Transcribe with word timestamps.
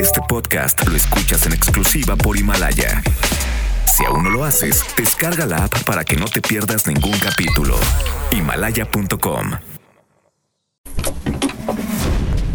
Este 0.00 0.20
podcast 0.28 0.86
lo 0.86 0.96
escuchas 0.96 1.46
en 1.46 1.52
exclusiva 1.52 2.16
por 2.16 2.36
Himalaya. 2.36 3.02
Si 3.86 4.04
aún 4.04 4.24
no 4.24 4.30
lo 4.30 4.44
haces, 4.44 4.84
descarga 4.96 5.46
la 5.46 5.64
app 5.64 5.84
para 5.84 6.04
que 6.04 6.16
no 6.16 6.26
te 6.26 6.40
pierdas 6.40 6.86
ningún 6.86 7.18
capítulo. 7.18 7.76
Himalaya.com 8.30 9.52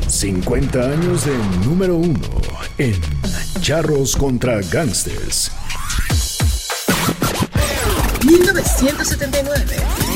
50 0.08 0.80
años 0.80 1.26
de 1.26 1.38
número 1.66 1.96
uno 1.96 2.20
en 2.78 3.00
Charros 3.62 4.16
contra 4.16 4.62
Gangsters. 4.62 5.52
1979. 8.26 10.09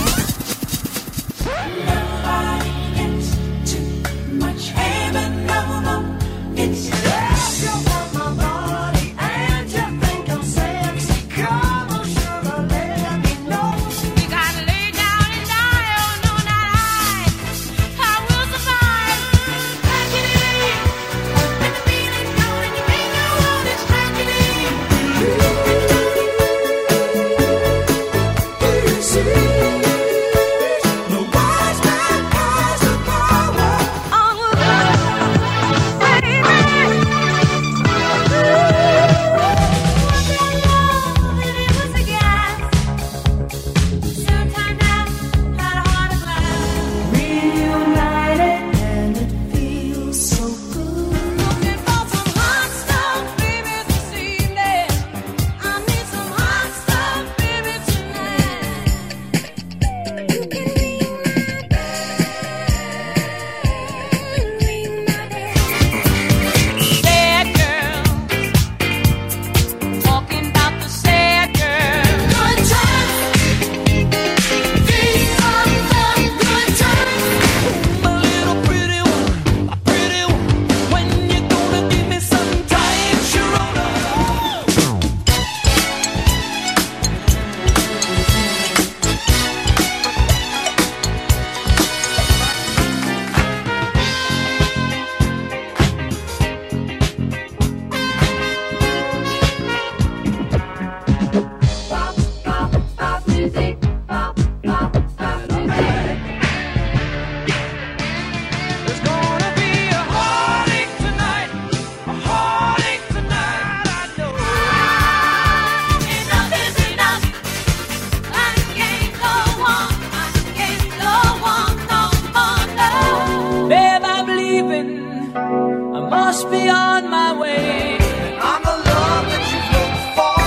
Must 126.09 126.49
be 126.49 126.69
on 126.69 127.09
my 127.09 127.33
way. 127.39 127.97
I'm 128.41 128.61
the 128.63 128.77
love 128.91 129.25
that 129.31 129.45
you 129.51 129.59
look 129.75 129.93
for. 130.17 130.37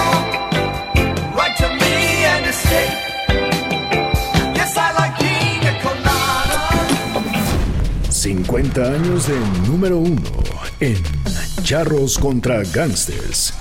Right 1.38 1.56
to 1.62 1.68
me 1.68 1.94
and 2.32 2.44
stay. 2.54 2.88
Yes, 4.54 4.76
I 4.76 4.88
like 4.98 5.14
pina 5.18 5.72
colada. 5.82 6.60
50 8.10 8.82
años 8.82 9.26
de 9.26 9.38
número 9.68 9.98
uno 9.98 10.22
en 10.80 11.02
Charros 11.62 12.18
contra 12.18 12.62
Gangsters. 12.72 13.52